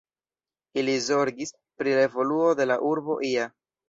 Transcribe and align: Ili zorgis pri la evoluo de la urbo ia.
Ili 0.81 0.95
zorgis 1.07 1.53
pri 1.81 1.93
la 1.97 2.05
evoluo 2.05 2.47
de 2.61 2.67
la 2.71 2.79
urbo 2.93 3.19
ia. 3.33 3.47